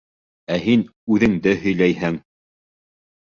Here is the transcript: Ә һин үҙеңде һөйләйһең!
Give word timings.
Ә 0.53 0.55
һин 0.61 0.85
үҙеңде 1.17 1.53
һөйләйһең! 1.65 2.17